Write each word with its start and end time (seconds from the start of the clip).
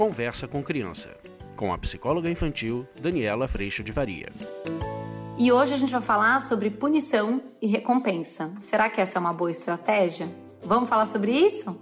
Conversa 0.00 0.48
com 0.48 0.62
Criança, 0.62 1.14
com 1.54 1.74
a 1.74 1.76
psicóloga 1.76 2.30
infantil 2.30 2.88
Daniela 2.98 3.46
Freixo 3.46 3.84
de 3.84 3.92
Varia. 3.92 4.30
E 5.36 5.52
hoje 5.52 5.74
a 5.74 5.76
gente 5.76 5.92
vai 5.92 6.00
falar 6.00 6.40
sobre 6.40 6.70
punição 6.70 7.42
e 7.60 7.66
recompensa. 7.66 8.50
Será 8.62 8.88
que 8.88 8.98
essa 8.98 9.18
é 9.18 9.20
uma 9.20 9.34
boa 9.34 9.50
estratégia? 9.50 10.26
Vamos 10.62 10.88
falar 10.88 11.04
sobre 11.04 11.32
isso? 11.32 11.78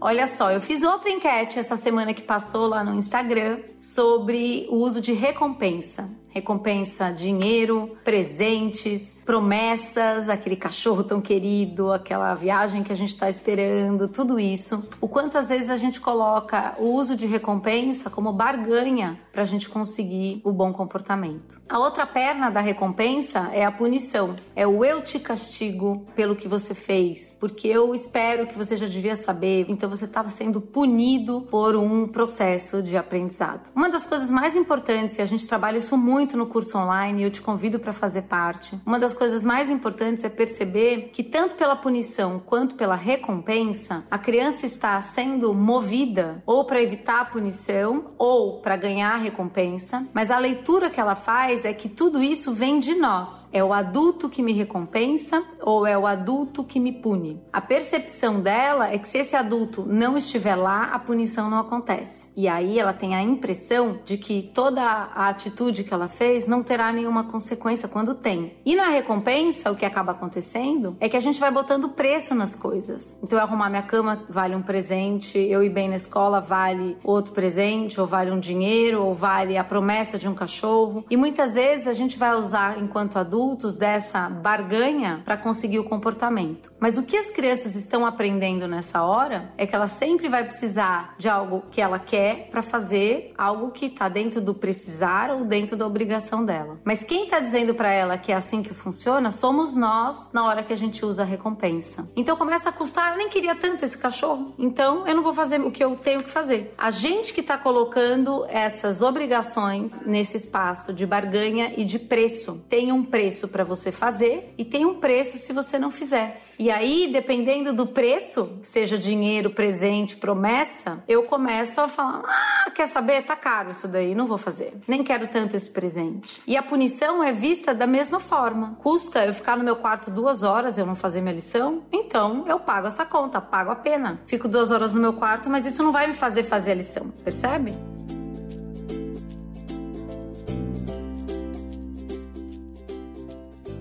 Olha 0.00 0.26
só, 0.28 0.50
eu 0.50 0.62
fiz 0.62 0.82
outra 0.82 1.10
enquete 1.10 1.58
essa 1.58 1.76
semana 1.76 2.14
que 2.14 2.22
passou 2.22 2.66
lá 2.66 2.82
no 2.82 2.94
Instagram 2.94 3.60
sobre 3.94 4.66
o 4.70 4.76
uso 4.76 5.00
de 5.00 5.12
recompensa 5.12 6.10
recompensa 6.34 7.12
dinheiro, 7.12 7.96
presentes, 8.02 9.22
promessas, 9.24 10.28
aquele 10.28 10.56
cachorro 10.56 11.04
tão 11.04 11.20
querido, 11.20 11.92
aquela 11.92 12.34
viagem 12.34 12.82
que 12.82 12.92
a 12.92 12.96
gente 12.96 13.10
está 13.10 13.30
esperando, 13.30 14.08
tudo 14.08 14.40
isso. 14.40 14.82
O 15.00 15.06
quanto 15.06 15.38
às 15.38 15.48
vezes 15.48 15.70
a 15.70 15.76
gente 15.76 16.00
coloca 16.00 16.74
o 16.80 16.86
uso 16.86 17.16
de 17.16 17.24
recompensa 17.24 18.10
como 18.10 18.32
barganha 18.32 19.20
para 19.32 19.42
a 19.42 19.44
gente 19.44 19.68
conseguir 19.68 20.40
o 20.44 20.50
bom 20.50 20.72
comportamento. 20.72 21.62
A 21.68 21.78
outra 21.78 22.04
perna 22.04 22.50
da 22.50 22.60
recompensa 22.60 23.50
é 23.52 23.64
a 23.64 23.70
punição, 23.70 24.36
é 24.56 24.66
o 24.66 24.84
eu 24.84 25.02
te 25.02 25.18
castigo 25.18 26.04
pelo 26.14 26.36
que 26.36 26.48
você 26.48 26.74
fez, 26.74 27.36
porque 27.40 27.68
eu 27.68 27.94
espero 27.94 28.48
que 28.48 28.58
você 28.58 28.76
já 28.76 28.86
devia 28.86 29.16
saber, 29.16 29.66
então 29.68 29.88
você 29.88 30.04
estava 30.04 30.30
sendo 30.30 30.60
punido 30.60 31.42
por 31.50 31.74
um 31.76 32.08
processo 32.08 32.82
de 32.82 32.96
aprendizado. 32.96 33.70
Uma 33.74 33.83
das 33.90 34.04
coisas 34.06 34.30
mais 34.30 34.56
importantes, 34.56 35.18
e 35.18 35.22
a 35.22 35.26
gente 35.26 35.46
trabalha 35.46 35.78
isso 35.78 35.96
muito 35.96 36.14
muito 36.14 36.36
no 36.36 36.46
curso 36.46 36.78
online 36.78 37.20
e 37.20 37.24
eu 37.24 37.30
te 37.30 37.42
convido 37.42 37.78
para 37.78 37.92
fazer 37.92 38.22
parte. 38.22 38.80
Uma 38.86 38.98
das 38.98 39.14
coisas 39.14 39.44
mais 39.44 39.68
importantes 39.68 40.24
é 40.24 40.28
perceber 40.28 41.10
que 41.12 41.22
tanto 41.22 41.56
pela 41.56 41.76
punição 41.76 42.40
quanto 42.44 42.76
pela 42.76 42.94
recompensa, 42.94 44.04
a 44.10 44.16
criança 44.16 44.64
está 44.64 45.00
sendo 45.02 45.52
movida 45.52 46.42
ou 46.46 46.64
para 46.64 46.80
evitar 46.80 47.20
a 47.20 47.24
punição 47.24 48.12
ou 48.16 48.60
para 48.60 48.76
ganhar 48.76 49.14
a 49.14 49.18
recompensa, 49.18 50.06
mas 50.14 50.30
a 50.30 50.38
leitura 50.38 50.88
que 50.88 51.00
ela 51.00 51.14
faz 51.14 51.64
é 51.64 51.74
que 51.74 51.88
tudo 51.88 52.22
isso 52.22 52.52
vem 52.52 52.80
de 52.80 52.94
nós. 52.94 53.48
É 53.52 53.62
o 53.62 53.72
adulto 53.72 54.30
que 54.30 54.42
me 54.42 54.52
recompensa 54.52 55.42
ou 55.60 55.86
é 55.86 55.98
o 55.98 56.06
adulto 56.06 56.64
que 56.64 56.80
me 56.80 56.92
pune. 57.02 57.42
A 57.52 57.60
percepção 57.60 58.40
dela 58.40 58.88
é 58.88 58.98
que 58.98 59.08
se 59.08 59.18
esse 59.18 59.36
adulto 59.36 59.84
não 59.86 60.16
estiver 60.16 60.56
lá, 60.56 60.94
a 60.94 60.98
punição 60.98 61.50
não 61.50 61.58
acontece. 61.58 62.30
E 62.36 62.48
aí 62.48 62.78
ela 62.78 62.92
tem 62.92 63.14
a 63.14 63.22
impressão 63.22 63.73
de 64.04 64.16
que 64.16 64.50
toda 64.54 64.82
a 64.82 65.28
atitude 65.28 65.84
que 65.84 65.92
ela 65.92 66.08
fez 66.08 66.46
não 66.46 66.62
terá 66.62 66.92
nenhuma 66.92 67.24
consequência 67.24 67.88
quando 67.88 68.14
tem. 68.14 68.54
E 68.64 68.76
na 68.76 68.88
recompensa, 68.88 69.70
o 69.70 69.76
que 69.76 69.84
acaba 69.84 70.12
acontecendo 70.12 70.96
é 71.00 71.08
que 71.08 71.16
a 71.16 71.20
gente 71.20 71.40
vai 71.40 71.50
botando 71.50 71.88
preço 71.88 72.34
nas 72.34 72.54
coisas. 72.54 73.18
Então, 73.22 73.38
arrumar 73.38 73.68
minha 73.68 73.82
cama 73.82 74.24
vale 74.28 74.54
um 74.54 74.62
presente, 74.62 75.38
eu 75.38 75.62
ir 75.62 75.70
bem 75.70 75.88
na 75.88 75.96
escola 75.96 76.40
vale 76.40 76.96
outro 77.02 77.32
presente, 77.32 78.00
ou 78.00 78.06
vale 78.06 78.30
um 78.30 78.40
dinheiro, 78.40 79.02
ou 79.02 79.14
vale 79.14 79.56
a 79.56 79.64
promessa 79.64 80.18
de 80.18 80.28
um 80.28 80.34
cachorro. 80.34 81.04
E 81.10 81.16
muitas 81.16 81.54
vezes 81.54 81.86
a 81.86 81.92
gente 81.92 82.18
vai 82.18 82.34
usar, 82.34 82.78
enquanto 82.78 83.18
adultos, 83.18 83.76
dessa 83.76 84.28
barganha 84.28 85.22
para 85.24 85.36
conseguir 85.36 85.78
o 85.78 85.84
comportamento. 85.84 86.72
Mas 86.78 86.98
o 86.98 87.02
que 87.02 87.16
as 87.16 87.30
crianças 87.30 87.74
estão 87.74 88.04
aprendendo 88.04 88.68
nessa 88.68 89.02
hora 89.02 89.52
é 89.56 89.66
que 89.66 89.74
ela 89.74 89.86
sempre 89.86 90.28
vai 90.28 90.44
precisar 90.44 91.14
de 91.18 91.28
algo 91.28 91.62
que 91.70 91.80
ela 91.80 91.98
quer 91.98 92.48
para 92.50 92.62
fazer 92.62 93.32
algo 93.38 93.63
que 93.70 93.86
está 93.86 94.08
dentro 94.08 94.40
do 94.40 94.54
precisar 94.54 95.30
ou 95.30 95.44
dentro 95.44 95.76
da 95.76 95.86
obrigação 95.86 96.14
obrigação 96.14 96.44
dela. 96.44 96.78
Mas 96.84 97.02
quem 97.02 97.24
está 97.24 97.40
dizendo 97.40 97.74
para 97.74 97.92
ela 97.92 98.18
que 98.18 98.30
é 98.30 98.34
assim 98.34 98.62
que 98.62 98.72
funciona 98.74 99.32
somos 99.32 99.74
nós 99.74 100.30
na 100.32 100.44
hora 100.44 100.62
que 100.62 100.72
a 100.72 100.76
gente 100.76 101.04
usa 101.04 101.22
a 101.22 101.24
recompensa. 101.24 102.08
Então 102.16 102.36
começa 102.36 102.68
a 102.68 102.72
custar, 102.72 103.12
eu 103.12 103.18
nem 103.18 103.28
queria 103.28 103.54
tanto 103.54 103.84
esse 103.84 103.96
cachorro, 103.96 104.54
então 104.58 105.06
eu 105.06 105.14
não 105.14 105.22
vou 105.22 105.34
fazer 105.34 105.60
o 105.60 105.70
que 105.70 105.82
eu 105.82 105.96
tenho 105.96 106.22
que 106.22 106.30
fazer. 106.30 106.74
A 106.76 106.90
gente 106.90 107.32
que 107.32 107.40
está 107.40 107.58
colocando 107.58 108.44
essas 108.48 109.02
obrigações 109.02 109.92
nesse 110.06 110.36
espaço 110.36 110.92
de 110.92 111.06
barganha 111.06 111.72
e 111.76 111.84
de 111.84 111.98
preço. 111.98 112.64
Tem 112.68 112.92
um 112.92 113.04
preço 113.04 113.48
para 113.48 113.64
você 113.64 113.90
fazer 113.90 114.54
e 114.56 114.64
tem 114.64 114.84
um 114.84 115.00
preço 115.00 115.38
se 115.38 115.52
você 115.52 115.78
não 115.78 115.90
fizer. 115.90 116.42
E 116.58 116.70
aí, 116.70 117.10
dependendo 117.12 117.72
do 117.72 117.86
preço, 117.86 118.58
seja 118.62 118.96
dinheiro, 118.96 119.50
presente, 119.50 120.16
promessa, 120.16 121.02
eu 121.08 121.24
começo 121.24 121.80
a 121.80 121.88
falar: 121.88 122.22
ah, 122.24 122.70
quer 122.70 122.88
saber? 122.88 123.24
Tá 123.24 123.36
caro 123.36 123.70
isso 123.70 123.88
daí, 123.88 124.14
não 124.14 124.26
vou 124.26 124.38
fazer. 124.38 124.72
Nem 124.86 125.02
quero 125.02 125.28
tanto 125.28 125.56
esse 125.56 125.70
presente. 125.70 126.42
E 126.46 126.56
a 126.56 126.62
punição 126.62 127.22
é 127.22 127.32
vista 127.32 127.74
da 127.74 127.86
mesma 127.86 128.20
forma. 128.20 128.76
Custa 128.82 129.24
eu 129.24 129.34
ficar 129.34 129.56
no 129.56 129.64
meu 129.64 129.76
quarto 129.76 130.10
duas 130.10 130.42
horas, 130.42 130.78
eu 130.78 130.86
não 130.86 130.94
fazer 130.94 131.20
minha 131.20 131.34
lição? 131.34 131.84
Então 131.92 132.44
eu 132.46 132.60
pago 132.60 132.88
essa 132.88 133.04
conta, 133.04 133.40
pago 133.40 133.70
a 133.70 133.76
pena. 133.76 134.20
Fico 134.26 134.48
duas 134.48 134.70
horas 134.70 134.92
no 134.92 135.00
meu 135.00 135.12
quarto, 135.14 135.48
mas 135.48 135.66
isso 135.66 135.82
não 135.82 135.92
vai 135.92 136.06
me 136.06 136.14
fazer 136.14 136.44
fazer 136.44 136.72
a 136.72 136.74
lição, 136.74 137.10
percebe? 137.24 137.93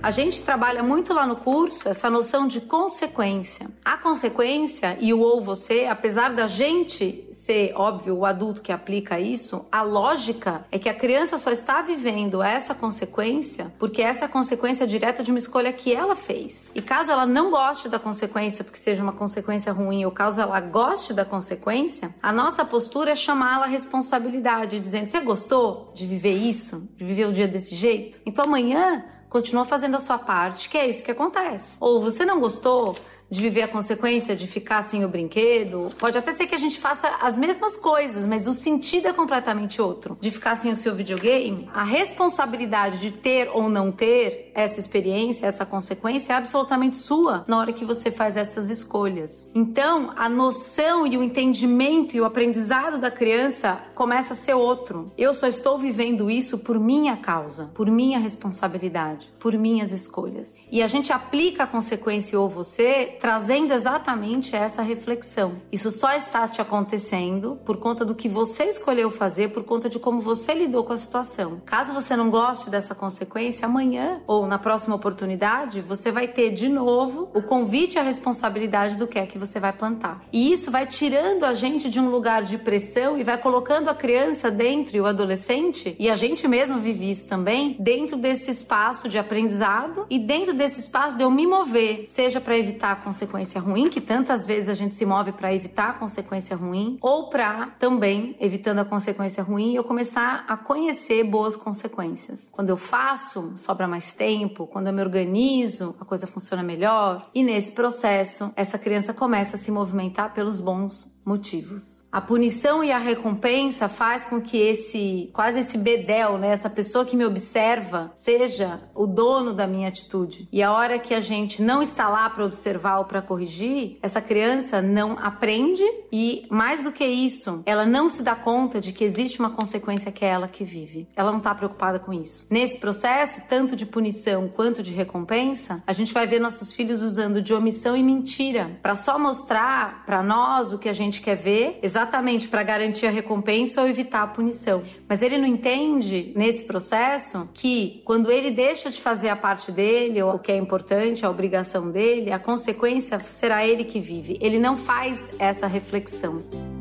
A 0.03 0.11
gente 0.11 0.43
trabalha 0.43 0.83
muito 0.83 1.13
lá 1.13 1.25
no 1.25 1.37
curso 1.37 1.87
essa 1.87 2.09
noção 2.09 2.45
de 2.45 2.59
consequência. 2.59 3.69
A 3.85 3.95
consequência 3.95 4.97
e 4.99 5.13
o 5.13 5.21
ou 5.21 5.41
você, 5.41 5.85
apesar 5.85 6.33
da 6.33 6.45
gente 6.45 7.25
ser, 7.31 7.71
óbvio, 7.73 8.17
o 8.17 8.25
adulto 8.25 8.61
que 8.61 8.73
aplica 8.73 9.17
isso, 9.17 9.65
a 9.71 9.81
lógica 9.81 10.65
é 10.69 10.77
que 10.77 10.89
a 10.89 10.93
criança 10.93 11.39
só 11.39 11.51
está 11.51 11.81
vivendo 11.81 12.43
essa 12.43 12.75
consequência 12.75 13.71
porque 13.79 14.01
essa 14.01 14.23
é 14.23 14.25
a 14.25 14.29
consequência 14.29 14.85
direta 14.85 15.23
de 15.23 15.31
uma 15.31 15.39
escolha 15.39 15.71
que 15.71 15.93
ela 15.93 16.17
fez. 16.17 16.69
E 16.75 16.81
caso 16.81 17.09
ela 17.09 17.25
não 17.25 17.49
goste 17.49 17.87
da 17.87 17.97
consequência, 17.97 18.61
porque 18.61 18.79
seja 18.79 19.01
uma 19.01 19.13
consequência 19.13 19.71
ruim, 19.71 20.03
ou 20.03 20.11
caso 20.11 20.41
ela 20.41 20.59
goste 20.59 21.13
da 21.13 21.23
consequência, 21.23 22.13
a 22.21 22.33
nossa 22.33 22.65
postura 22.65 23.11
é 23.11 23.15
chamá-la 23.15 23.67
à 23.67 23.69
responsabilidade, 23.69 24.81
dizendo: 24.81 25.05
Você 25.05 25.21
gostou 25.21 25.93
de 25.95 26.05
viver 26.05 26.33
isso? 26.33 26.89
De 26.97 27.05
viver 27.05 27.25
o 27.25 27.31
dia 27.31 27.47
desse 27.47 27.73
jeito? 27.73 28.19
Então 28.25 28.43
amanhã 28.43 29.01
continua 29.33 29.65
fazendo 29.65 29.97
a 29.97 29.99
sua 29.99 30.19
parte, 30.19 30.69
que 30.69 30.77
é 30.77 30.87
isso 30.87 31.03
que 31.03 31.09
acontece. 31.09 31.75
Ou 31.79 31.99
você 31.99 32.23
não 32.23 32.39
gostou, 32.39 32.95
de 33.29 33.41
viver 33.41 33.63
a 33.63 33.67
consequência 33.67 34.35
de 34.35 34.47
ficar 34.47 34.83
sem 34.83 35.03
o 35.03 35.09
brinquedo. 35.09 35.89
Pode 35.97 36.17
até 36.17 36.33
ser 36.33 36.47
que 36.47 36.55
a 36.55 36.59
gente 36.59 36.79
faça 36.79 37.07
as 37.21 37.37
mesmas 37.37 37.75
coisas, 37.75 38.25
mas 38.25 38.47
o 38.47 38.53
sentido 38.53 39.07
é 39.07 39.13
completamente 39.13 39.81
outro. 39.81 40.17
De 40.21 40.31
ficar 40.31 40.55
sem 40.55 40.71
o 40.71 40.77
seu 40.77 40.93
videogame, 40.93 41.69
a 41.73 41.83
responsabilidade 41.83 42.99
de 42.99 43.11
ter 43.11 43.49
ou 43.53 43.69
não 43.69 43.91
ter 43.91 44.51
essa 44.53 44.79
experiência, 44.79 45.47
essa 45.47 45.65
consequência 45.65 46.33
é 46.33 46.35
absolutamente 46.35 46.97
sua 46.97 47.43
na 47.47 47.57
hora 47.57 47.73
que 47.73 47.85
você 47.85 48.11
faz 48.11 48.37
essas 48.37 48.69
escolhas. 48.69 49.51
Então, 49.55 50.13
a 50.15 50.29
noção 50.29 51.07
e 51.07 51.17
o 51.17 51.23
entendimento 51.23 52.15
e 52.15 52.21
o 52.21 52.25
aprendizado 52.25 52.99
da 52.99 53.09
criança 53.09 53.79
começa 53.95 54.33
a 54.33 54.37
ser 54.37 54.53
outro. 54.53 55.11
Eu 55.17 55.33
só 55.33 55.47
estou 55.47 55.77
vivendo 55.77 56.29
isso 56.29 56.57
por 56.59 56.79
minha 56.79 57.17
causa, 57.17 57.71
por 57.73 57.89
minha 57.89 58.19
responsabilidade, 58.19 59.27
por 59.39 59.53
minhas 59.53 59.91
escolhas. 59.91 60.49
E 60.71 60.81
a 60.81 60.87
gente 60.87 61.11
aplica 61.11 61.63
a 61.63 61.67
consequência 61.67 62.39
ou 62.39 62.49
você 62.49 63.12
trazendo 63.19 63.73
exatamente 63.73 64.55
essa 64.55 64.81
reflexão. 64.81 65.61
Isso 65.71 65.91
só 65.91 66.11
está 66.13 66.47
te 66.47 66.61
acontecendo 66.61 67.57
por 67.65 67.77
conta 67.77 68.05
do 68.05 68.15
que 68.15 68.29
você 68.29 68.65
escolheu 68.65 69.11
fazer, 69.11 69.53
por 69.53 69.63
conta 69.63 69.89
de 69.89 69.99
como 69.99 70.21
você 70.21 70.53
lidou 70.53 70.83
com 70.83 70.93
a 70.93 70.97
situação. 70.97 71.61
Caso 71.65 71.93
você 71.93 72.15
não 72.15 72.29
goste 72.29 72.69
dessa 72.69 72.95
consequência, 72.95 73.65
amanhã 73.65 74.21
ou 74.27 74.47
na 74.47 74.57
próxima 74.57 74.95
oportunidade, 74.95 75.81
você 75.81 76.11
vai 76.11 76.27
ter 76.27 76.51
de 76.51 76.69
novo 76.69 77.29
o 77.33 77.41
convite 77.41 77.97
a 77.97 78.03
responsabilidade 78.03 78.95
do 78.95 79.07
que 79.07 79.19
é 79.19 79.25
que 79.25 79.37
você 79.37 79.59
vai 79.59 79.73
plantar. 79.73 80.23
E 80.31 80.53
isso 80.53 80.71
vai 80.71 80.87
tirando 80.87 81.43
a 81.43 81.53
gente 81.53 81.89
de 81.89 81.99
um 81.99 82.09
lugar 82.09 82.43
de 82.43 82.57
pressão 82.57 83.17
e 83.17 83.23
vai 83.23 83.37
colocando 83.37 83.89
a 83.89 83.95
criança 83.95 84.49
dentro 84.49 84.95
e 84.95 85.01
o 85.01 85.05
adolescente, 85.05 85.95
e 85.99 86.09
a 86.09 86.15
gente 86.15 86.47
mesmo 86.47 86.79
vive 86.79 87.11
isso 87.11 87.27
também, 87.27 87.75
dentro 87.79 88.17
desse 88.17 88.51
espaço 88.51 89.07
de 89.09 89.17
aprendizado 89.17 90.05
e 90.09 90.19
dentro 90.19 90.53
desse 90.53 90.79
espaço 90.79 91.17
de 91.17 91.23
eu 91.23 91.31
me 91.31 91.45
mover, 91.45 92.05
seja 92.07 92.39
para 92.39 92.57
evitar 92.57 93.02
consequência 93.03 93.61
ruim, 93.61 93.89
que 93.89 94.01
tantas 94.01 94.47
vezes 94.47 94.69
a 94.69 94.73
gente 94.73 94.95
se 94.95 95.05
move 95.05 95.33
para 95.33 95.53
evitar 95.53 95.89
a 95.89 95.93
consequência 95.93 96.55
ruim, 96.55 96.97
ou 97.01 97.29
para 97.29 97.67
também, 97.79 98.35
evitando 98.39 98.79
a 98.79 98.85
consequência 98.85 99.43
ruim, 99.43 99.75
eu 99.75 99.83
começar 99.83 100.45
a 100.47 100.57
conhecer 100.57 101.23
boas 101.23 101.55
consequências. 101.55 102.49
Quando 102.51 102.69
eu 102.69 102.77
faço, 102.77 103.53
sobra 103.57 103.87
mais 103.87 104.13
tempo, 104.13 104.65
quando 104.65 104.87
eu 104.87 104.93
me 104.93 105.01
organizo, 105.01 105.95
a 105.99 106.05
coisa 106.05 106.25
funciona 106.25 106.63
melhor, 106.63 107.29
e 107.35 107.43
nesse 107.43 107.71
processo, 107.73 108.51
essa 108.55 108.79
criança 108.79 109.13
começa 109.13 109.57
a 109.57 109.59
se 109.59 109.71
movimentar 109.71 110.33
pelos 110.33 110.59
bons 110.59 111.13
motivos. 111.25 111.92
A 112.13 112.21
punição 112.21 112.83
e 112.83 112.91
a 112.91 112.99
recompensa 112.99 113.89
faz 113.89 114.23
com 114.25 114.39
que 114.39 114.55
esse 114.55 115.31
quase 115.33 115.61
esse 115.61 115.75
bedel, 115.79 116.37
né, 116.37 116.49
essa 116.49 116.69
pessoa 116.69 117.03
que 117.03 117.17
me 117.17 117.25
observa, 117.25 118.11
seja 118.15 118.81
o 118.93 119.07
dono 119.07 119.51
da 119.51 119.65
minha 119.65 119.87
atitude. 119.87 120.47
E 120.51 120.61
a 120.61 120.71
hora 120.71 120.99
que 120.99 121.11
a 121.11 121.19
gente 121.19 121.59
não 121.59 121.81
está 121.81 122.07
lá 122.07 122.29
para 122.29 122.45
observar 122.45 122.99
ou 122.99 123.05
para 123.05 123.19
corrigir, 123.19 123.97
essa 123.99 124.21
criança 124.21 124.79
não 124.79 125.17
aprende 125.17 125.83
e 126.11 126.45
mais 126.51 126.83
do 126.83 126.91
que 126.91 127.03
isso, 127.03 127.63
ela 127.65 127.83
não 127.83 128.09
se 128.09 128.21
dá 128.21 128.35
conta 128.35 128.79
de 128.79 128.93
que 128.93 129.03
existe 129.03 129.39
uma 129.39 129.49
consequência 129.49 130.11
que 130.11 130.23
é 130.23 130.27
ela 130.27 130.47
que 130.47 130.63
vive. 130.63 131.07
Ela 131.15 131.31
não 131.31 131.39
está 131.39 131.55
preocupada 131.55 131.97
com 131.97 132.13
isso. 132.13 132.45
Nesse 132.47 132.77
processo, 132.77 133.41
tanto 133.49 133.75
de 133.75 133.87
punição 133.87 134.47
quanto 134.49 134.83
de 134.83 134.93
recompensa, 134.93 135.81
a 135.87 135.93
gente 135.93 136.13
vai 136.13 136.27
ver 136.27 136.39
nossos 136.39 136.75
filhos 136.75 137.01
usando 137.01 137.41
de 137.41 137.55
omissão 137.55 137.97
e 137.97 138.03
mentira 138.03 138.77
para 138.83 138.95
só 138.95 139.17
mostrar 139.17 140.05
para 140.05 140.21
nós 140.21 140.71
o 140.71 140.77
que 140.77 140.87
a 140.87 140.93
gente 140.93 141.19
quer 141.19 141.37
ver, 141.37 141.79
exatamente 141.81 142.02
para 142.47 142.63
garantir 142.63 143.07
a 143.07 143.11
recompensa 143.11 143.81
ou 143.81 143.87
evitar 143.87 144.23
a 144.23 144.27
punição. 144.27 144.83
Mas 145.07 145.21
ele 145.21 145.37
não 145.37 145.47
entende 145.47 146.31
nesse 146.35 146.63
processo 146.63 147.49
que 147.53 148.01
quando 148.05 148.31
ele 148.31 148.51
deixa 148.51 148.89
de 148.89 149.01
fazer 149.01 149.29
a 149.29 149.35
parte 149.35 149.71
dele, 149.71 150.21
ou 150.21 150.35
o 150.35 150.39
que 150.39 150.51
é 150.51 150.57
importante, 150.57 151.25
a 151.25 151.29
obrigação 151.29 151.91
dele, 151.91 152.31
a 152.31 152.39
consequência 152.39 153.19
será 153.19 153.65
ele 153.65 153.83
que 153.83 153.99
vive. 153.99 154.37
Ele 154.41 154.59
não 154.59 154.77
faz 154.77 155.29
essa 155.39 155.67
reflexão. 155.67 156.72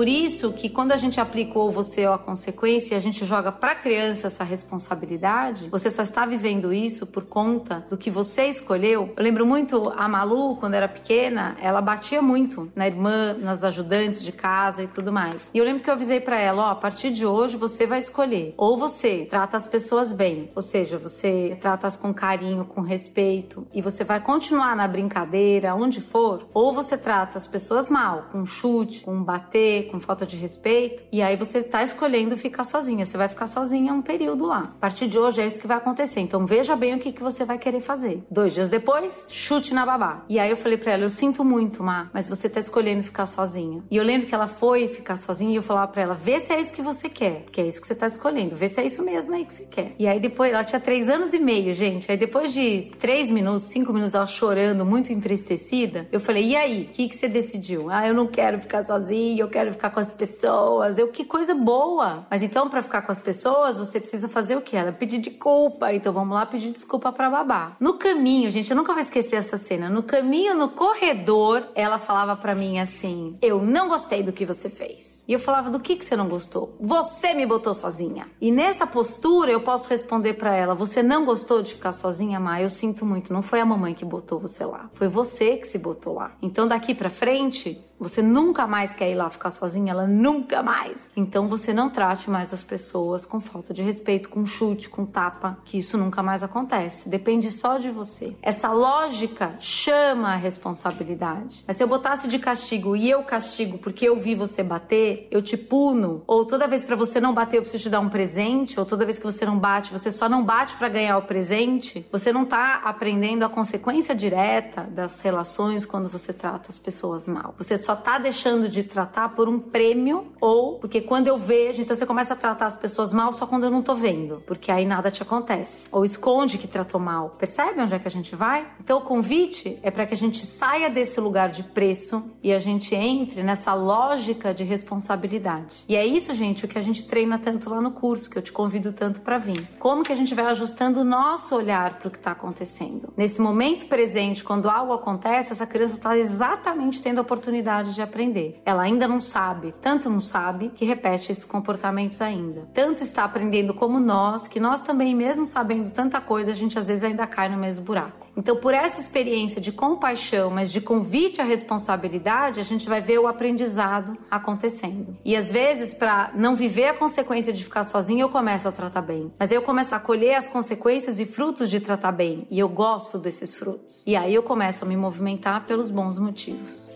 Por 0.00 0.08
isso 0.08 0.54
que 0.54 0.70
quando 0.70 0.92
a 0.92 0.96
gente 0.96 1.20
aplicou 1.20 1.70
você 1.70 2.06
ou 2.06 2.14
a 2.14 2.18
consequência, 2.18 2.96
a 2.96 3.00
gente 3.00 3.26
joga 3.26 3.52
para 3.52 3.72
a 3.72 3.74
criança 3.74 4.28
essa 4.28 4.42
responsabilidade, 4.42 5.68
você 5.68 5.90
só 5.90 6.02
está 6.02 6.24
vivendo 6.24 6.72
isso 6.72 7.06
por 7.06 7.26
conta 7.26 7.86
do 7.90 7.98
que 7.98 8.10
você 8.10 8.46
escolheu. 8.46 9.12
Eu 9.14 9.22
lembro 9.22 9.44
muito 9.44 9.92
a 9.94 10.08
Malu, 10.08 10.56
quando 10.56 10.72
era 10.72 10.88
pequena, 10.88 11.54
ela 11.60 11.82
batia 11.82 12.22
muito 12.22 12.72
na 12.74 12.86
irmã, 12.86 13.34
nas 13.34 13.62
ajudantes 13.62 14.22
de 14.22 14.32
casa 14.32 14.82
e 14.82 14.86
tudo 14.86 15.12
mais. 15.12 15.50
E 15.52 15.58
eu 15.58 15.66
lembro 15.66 15.82
que 15.82 15.90
eu 15.90 15.92
avisei 15.92 16.18
para 16.18 16.38
ela, 16.38 16.62
ó, 16.62 16.68
oh, 16.68 16.70
a 16.70 16.76
partir 16.76 17.10
de 17.10 17.26
hoje 17.26 17.58
você 17.58 17.86
vai 17.86 17.98
escolher. 17.98 18.54
Ou 18.56 18.78
você 18.78 19.26
trata 19.28 19.58
as 19.58 19.66
pessoas 19.66 20.14
bem, 20.14 20.50
ou 20.56 20.62
seja, 20.62 20.96
você 20.96 21.58
trata-as 21.60 21.98
com 21.98 22.14
carinho, 22.14 22.64
com 22.64 22.80
respeito, 22.80 23.66
e 23.70 23.82
você 23.82 24.02
vai 24.02 24.18
continuar 24.18 24.74
na 24.74 24.88
brincadeira, 24.88 25.74
onde 25.74 26.00
for, 26.00 26.48
ou 26.54 26.72
você 26.72 26.96
trata 26.96 27.36
as 27.36 27.46
pessoas 27.46 27.90
mal, 27.90 28.30
com 28.32 28.46
chute, 28.46 29.00
com 29.00 29.22
bater, 29.22 29.89
com 29.90 30.00
falta 30.00 30.24
de 30.24 30.36
respeito, 30.36 31.02
e 31.12 31.20
aí 31.20 31.36
você 31.36 31.62
tá 31.62 31.82
escolhendo 31.82 32.36
ficar 32.36 32.64
sozinha. 32.64 33.04
Você 33.04 33.16
vai 33.16 33.28
ficar 33.28 33.46
sozinha 33.46 33.92
um 33.92 34.02
período 34.02 34.46
lá. 34.46 34.72
A 34.76 34.80
partir 34.80 35.08
de 35.08 35.18
hoje 35.18 35.40
é 35.40 35.46
isso 35.46 35.58
que 35.58 35.66
vai 35.66 35.76
acontecer. 35.76 36.20
Então 36.20 36.46
veja 36.46 36.76
bem 36.76 36.94
o 36.94 36.98
que, 36.98 37.12
que 37.12 37.22
você 37.22 37.44
vai 37.44 37.58
querer 37.58 37.80
fazer. 37.80 38.22
Dois 38.30 38.54
dias 38.54 38.70
depois, 38.70 39.26
chute 39.28 39.74
na 39.74 39.84
babá. 39.84 40.24
E 40.28 40.38
aí 40.38 40.50
eu 40.50 40.56
falei 40.56 40.78
pra 40.78 40.92
ela: 40.92 41.04
Eu 41.04 41.10
sinto 41.10 41.44
muito, 41.44 41.82
Má, 41.82 42.08
mas 42.12 42.28
você 42.28 42.48
tá 42.48 42.60
escolhendo 42.60 43.02
ficar 43.02 43.26
sozinha. 43.26 43.82
E 43.90 43.96
eu 43.96 44.04
lembro 44.04 44.26
que 44.26 44.34
ela 44.34 44.46
foi 44.46 44.88
ficar 44.88 45.16
sozinha 45.16 45.52
e 45.52 45.56
eu 45.56 45.62
falava 45.62 45.90
pra 45.90 46.02
ela: 46.02 46.14
Vê 46.14 46.40
se 46.40 46.52
é 46.52 46.60
isso 46.60 46.74
que 46.74 46.82
você 46.82 47.08
quer, 47.08 47.46
que 47.50 47.60
é 47.60 47.66
isso 47.66 47.80
que 47.80 47.86
você 47.86 47.94
tá 47.94 48.06
escolhendo. 48.06 48.54
Vê 48.56 48.68
se 48.68 48.80
é 48.80 48.86
isso 48.86 49.02
mesmo 49.02 49.34
aí 49.34 49.44
que 49.44 49.54
você 49.54 49.64
quer. 49.64 49.94
E 49.98 50.06
aí 50.06 50.20
depois, 50.20 50.52
ela 50.52 50.64
tinha 50.64 50.80
três 50.80 51.08
anos 51.08 51.32
e 51.32 51.38
meio, 51.38 51.74
gente. 51.74 52.10
Aí 52.10 52.18
depois 52.18 52.52
de 52.52 52.92
três 53.00 53.30
minutos, 53.30 53.68
cinco 53.68 53.92
minutos, 53.92 54.14
ela 54.14 54.26
chorando, 54.26 54.84
muito 54.84 55.12
entristecida, 55.12 56.06
eu 56.12 56.20
falei: 56.20 56.50
E 56.50 56.56
aí, 56.56 56.82
o 56.82 56.94
que, 56.94 57.08
que 57.08 57.16
você 57.16 57.28
decidiu? 57.28 57.90
Ah, 57.90 58.06
eu 58.06 58.14
não 58.14 58.26
quero 58.26 58.60
ficar 58.60 58.84
sozinha, 58.84 59.40
eu 59.40 59.48
quero 59.48 59.72
ficar 59.72 59.79
com 59.88 60.00
as 60.00 60.12
pessoas. 60.12 60.98
Eu, 60.98 61.08
que 61.08 61.24
coisa 61.24 61.54
boa. 61.54 62.26
Mas 62.30 62.42
então, 62.42 62.68
para 62.68 62.82
ficar 62.82 63.02
com 63.02 63.12
as 63.12 63.20
pessoas, 63.20 63.78
você 63.78 63.98
precisa 63.98 64.28
fazer 64.28 64.56
o 64.56 64.60
que? 64.60 64.76
Ela 64.76 64.92
pedir 64.92 65.18
desculpa. 65.18 65.92
Então 65.94 66.12
vamos 66.12 66.34
lá 66.34 66.44
pedir 66.44 66.72
desculpa 66.72 67.12
pra 67.12 67.30
babá. 67.30 67.76
No 67.80 67.98
caminho, 67.98 68.50
gente, 68.50 68.70
eu 68.70 68.76
nunca 68.76 68.92
vou 68.92 69.00
esquecer 69.00 69.36
essa 69.36 69.56
cena. 69.56 69.88
No 69.88 70.02
caminho, 70.02 70.54
no 70.54 70.70
corredor, 70.70 71.64
ela 71.74 71.98
falava 71.98 72.36
para 72.36 72.54
mim 72.54 72.78
assim: 72.78 73.38
Eu 73.40 73.62
não 73.62 73.88
gostei 73.88 74.22
do 74.22 74.32
que 74.32 74.44
você 74.44 74.68
fez. 74.68 75.24
E 75.26 75.32
eu 75.32 75.38
falava: 75.38 75.70
Do 75.70 75.78
que, 75.78 75.96
que 75.96 76.04
você 76.04 76.16
não 76.16 76.28
gostou? 76.28 76.76
Você 76.80 77.32
me 77.32 77.46
botou 77.46 77.72
sozinha. 77.72 78.26
E 78.40 78.50
nessa 78.50 78.86
postura, 78.86 79.52
eu 79.52 79.62
posso 79.62 79.88
responder 79.88 80.34
para 80.34 80.54
ela: 80.54 80.74
Você 80.74 81.02
não 81.02 81.24
gostou 81.24 81.62
de 81.62 81.72
ficar 81.72 81.92
sozinha, 81.92 82.40
Má? 82.40 82.60
Eu 82.60 82.70
sinto 82.70 83.06
muito. 83.06 83.32
Não 83.32 83.42
foi 83.42 83.60
a 83.60 83.64
mamãe 83.64 83.94
que 83.94 84.04
botou 84.04 84.40
você 84.40 84.64
lá. 84.64 84.90
Foi 84.94 85.08
você 85.08 85.56
que 85.56 85.68
se 85.68 85.78
botou 85.78 86.14
lá. 86.14 86.32
Então 86.42 86.66
daqui 86.66 86.94
para 86.94 87.10
frente, 87.10 87.80
você 88.00 88.22
nunca 88.22 88.66
mais 88.66 88.94
quer 88.94 89.10
ir 89.10 89.14
lá 89.14 89.28
ficar 89.28 89.50
sozinha, 89.50 89.92
ela 89.92 90.06
nunca 90.06 90.62
mais. 90.62 91.10
Então 91.14 91.46
você 91.48 91.72
não 91.72 91.90
trate 91.90 92.30
mais 92.30 92.52
as 92.52 92.62
pessoas 92.62 93.26
com 93.26 93.40
falta 93.40 93.74
de 93.74 93.82
respeito, 93.82 94.30
com 94.30 94.46
chute, 94.46 94.88
com 94.88 95.04
tapa, 95.04 95.58
que 95.66 95.78
isso 95.78 95.98
nunca 95.98 96.22
mais 96.22 96.42
acontece. 96.42 97.08
Depende 97.08 97.50
só 97.50 97.76
de 97.76 97.90
você. 97.90 98.34
Essa 98.42 98.72
lógica 98.72 99.54
chama 99.60 100.32
a 100.32 100.36
responsabilidade. 100.36 101.62
Mas 101.66 101.76
se 101.76 101.82
eu 101.82 101.88
botasse 101.88 102.26
de 102.26 102.38
castigo 102.38 102.96
e 102.96 103.10
eu 103.10 103.22
castigo 103.22 103.78
porque 103.78 104.08
eu 104.08 104.18
vi 104.18 104.34
você 104.34 104.62
bater, 104.62 105.28
eu 105.30 105.42
te 105.42 105.56
puno, 105.56 106.22
ou 106.26 106.46
toda 106.46 106.66
vez 106.66 106.82
para 106.82 106.96
você 106.96 107.20
não 107.20 107.34
bater 107.34 107.58
eu 107.58 107.62
preciso 107.62 107.84
te 107.84 107.90
dar 107.90 108.00
um 108.00 108.08
presente, 108.08 108.80
ou 108.80 108.86
toda 108.86 109.04
vez 109.04 109.18
que 109.18 109.24
você 109.24 109.44
não 109.44 109.58
bate, 109.58 109.92
você 109.92 110.10
só 110.10 110.28
não 110.28 110.42
bate 110.42 110.74
para 110.76 110.88
ganhar 110.88 111.18
o 111.18 111.22
presente, 111.22 112.06
você 112.10 112.32
não 112.32 112.46
tá 112.46 112.80
aprendendo 112.84 113.44
a 113.44 113.48
consequência 113.48 114.14
direta 114.14 114.82
das 114.84 115.20
relações 115.20 115.84
quando 115.84 116.08
você 116.08 116.32
trata 116.32 116.70
as 116.70 116.78
pessoas 116.78 117.28
mal. 117.28 117.54
Você 117.58 117.76
só 117.78 117.89
só 117.90 117.96
tá 117.96 118.18
deixando 118.18 118.68
de 118.68 118.84
tratar 118.84 119.30
por 119.30 119.48
um 119.48 119.58
prêmio 119.58 120.32
ou 120.40 120.78
porque 120.78 121.00
quando 121.00 121.26
eu 121.26 121.36
vejo, 121.36 121.82
então 121.82 121.96
você 121.96 122.06
começa 122.06 122.34
a 122.34 122.36
tratar 122.36 122.66
as 122.66 122.76
pessoas 122.76 123.12
mal 123.12 123.32
só 123.32 123.48
quando 123.48 123.64
eu 123.64 123.70
não 123.70 123.82
tô 123.82 123.96
vendo, 123.96 124.40
porque 124.46 124.70
aí 124.70 124.86
nada 124.86 125.10
te 125.10 125.22
acontece. 125.22 125.88
Ou 125.90 126.04
esconde 126.04 126.56
que 126.56 126.68
tratou 126.68 127.00
mal. 127.00 127.30
Percebe 127.30 127.80
onde 127.80 127.92
é 127.92 127.98
que 127.98 128.06
a 128.06 128.10
gente 128.10 128.36
vai? 128.36 128.64
Então 128.78 128.98
o 128.98 129.00
convite 129.00 129.76
é 129.82 129.90
para 129.90 130.06
que 130.06 130.14
a 130.14 130.16
gente 130.16 130.46
saia 130.46 130.88
desse 130.88 131.20
lugar 131.20 131.48
de 131.48 131.64
preço 131.64 132.22
e 132.44 132.52
a 132.52 132.60
gente 132.60 132.94
entre 132.94 133.42
nessa 133.42 133.74
lógica 133.74 134.54
de 134.54 134.62
responsabilidade. 134.62 135.84
E 135.88 135.96
é 135.96 136.06
isso, 136.06 136.32
gente, 136.32 136.64
o 136.64 136.68
que 136.68 136.78
a 136.78 136.82
gente 136.82 137.04
treina 137.08 137.40
tanto 137.40 137.68
lá 137.68 137.80
no 137.80 137.90
curso, 137.90 138.30
que 138.30 138.38
eu 138.38 138.42
te 138.42 138.52
convido 138.52 138.92
tanto 138.92 139.20
para 139.20 139.38
vir. 139.38 139.68
Como 139.80 140.04
que 140.04 140.12
a 140.12 140.16
gente 140.16 140.32
vai 140.32 140.46
ajustando 140.46 141.00
o 141.00 141.04
nosso 141.04 141.56
olhar 141.56 141.98
para 141.98 142.06
o 142.06 142.10
que 142.10 142.18
está 142.18 142.30
acontecendo? 142.30 143.12
Nesse 143.16 143.40
momento 143.40 143.88
presente, 143.88 144.44
quando 144.44 144.70
algo 144.70 144.92
acontece, 144.92 145.52
essa 145.52 145.66
criança 145.66 145.94
está 145.94 146.16
exatamente 146.16 147.02
tendo 147.02 147.18
a 147.18 147.22
oportunidade 147.22 147.79
vontade 147.80 147.94
de 147.94 148.02
aprender. 148.02 148.60
Ela 148.64 148.82
ainda 148.82 149.08
não 149.08 149.20
sabe, 149.20 149.74
tanto 149.80 150.08
não 150.08 150.20
sabe, 150.20 150.70
que 150.70 150.84
repete 150.84 151.32
esses 151.32 151.44
comportamentos 151.44 152.20
ainda. 152.20 152.68
Tanto 152.74 153.02
está 153.02 153.24
aprendendo 153.24 153.74
como 153.74 153.98
nós, 153.98 154.46
que 154.46 154.60
nós 154.60 154.82
também, 154.82 155.14
mesmo 155.14 155.46
sabendo 155.46 155.90
tanta 155.90 156.20
coisa, 156.20 156.50
a 156.50 156.54
gente 156.54 156.78
às 156.78 156.86
vezes 156.86 157.02
ainda 157.02 157.26
cai 157.26 157.48
no 157.48 157.56
mesmo 157.56 157.84
buraco. 157.84 158.28
Então, 158.36 158.56
por 158.56 158.72
essa 158.72 159.00
experiência 159.00 159.60
de 159.60 159.72
compaixão, 159.72 160.50
mas 160.50 160.70
de 160.70 160.80
convite 160.80 161.40
à 161.40 161.44
responsabilidade, 161.44 162.60
a 162.60 162.62
gente 162.62 162.88
vai 162.88 163.00
ver 163.00 163.18
o 163.18 163.26
aprendizado 163.26 164.16
acontecendo. 164.30 165.16
E 165.24 165.34
às 165.36 165.50
vezes, 165.50 165.92
para 165.92 166.30
não 166.34 166.54
viver 166.54 166.86
a 166.86 166.94
consequência 166.94 167.52
de 167.52 167.64
ficar 167.64 167.84
sozinho, 167.84 168.20
eu 168.20 168.28
começo 168.28 168.68
a 168.68 168.72
tratar 168.72 169.02
bem. 169.02 169.32
Mas 169.38 169.50
eu 169.50 169.62
começo 169.62 169.94
a 169.94 169.98
colher 169.98 170.36
as 170.36 170.48
consequências 170.48 171.18
e 171.18 171.26
frutos 171.26 171.68
de 171.68 171.80
tratar 171.80 172.12
bem. 172.12 172.46
E 172.50 172.58
eu 172.58 172.68
gosto 172.68 173.18
desses 173.18 173.54
frutos. 173.54 174.02
E 174.06 174.16
aí 174.16 174.34
eu 174.34 174.42
começo 174.42 174.84
a 174.84 174.88
me 174.88 174.96
movimentar 174.96 175.66
pelos 175.66 175.90
bons 175.90 176.18
motivos. 176.18 176.89